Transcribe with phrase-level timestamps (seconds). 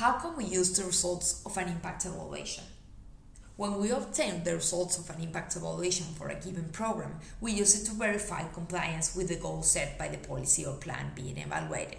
[0.00, 2.64] How can we use the results of an impact evaluation?
[3.56, 7.78] When we obtain the results of an impact evaluation for a given program, we use
[7.78, 11.98] it to verify compliance with the goal set by the policy or plan being evaluated.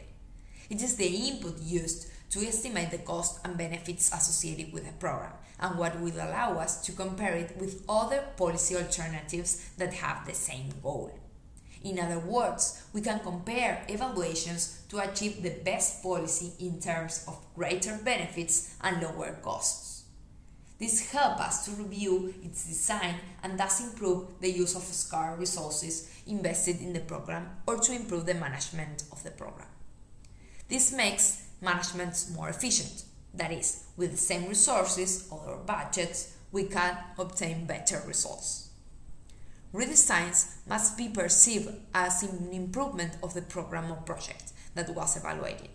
[0.67, 5.33] It is the input used to estimate the cost and benefits associated with a program
[5.59, 10.33] and what will allow us to compare it with other policy alternatives that have the
[10.33, 11.19] same goal.
[11.83, 17.43] In other words, we can compare evaluations to achieve the best policy in terms of
[17.55, 20.03] greater benefits and lower costs.
[20.79, 26.11] This helps us to review its design and thus improve the use of scarce resources
[26.25, 29.67] invested in the program or to improve the management of the program.
[30.69, 33.03] This makes management more efficient.
[33.33, 38.70] That is, with the same resources or budgets, we can obtain better results.
[39.73, 45.69] Redesigns must be perceived as an improvement of the program or project that was evaluated.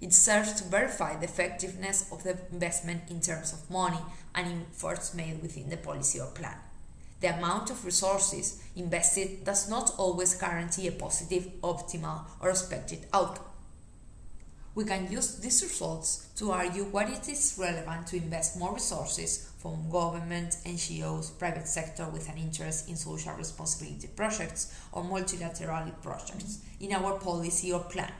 [0.00, 4.00] It serves to verify the effectiveness of the investment in terms of money
[4.34, 6.56] and efforts made within the policy or plan.
[7.20, 13.51] The amount of resources invested does not always guarantee a positive, optimal, or expected outcome.
[14.74, 19.50] We can use these results to argue what it is relevant to invest more resources
[19.58, 26.60] from government, NGOs, private sector with an interest in social responsibility projects or multilateral projects
[26.80, 28.12] in our policy or plan.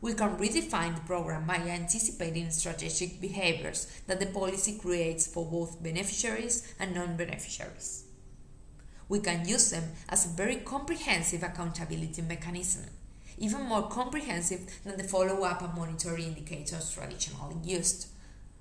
[0.00, 5.80] We can redefine the program by anticipating strategic behaviors that the policy creates for both
[5.80, 8.04] beneficiaries and non-beneficiaries.
[9.08, 12.86] We can use them as a very comprehensive accountability mechanism
[13.38, 18.08] even more comprehensive than the follow-up and monitoring indicators traditionally used.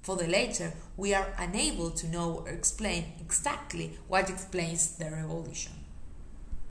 [0.01, 5.73] For the latter, we are unable to know or explain exactly what explains their evolution.